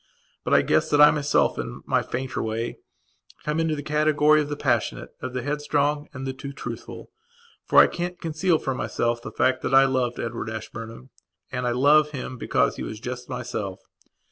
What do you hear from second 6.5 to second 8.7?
truthful. For I can't conceal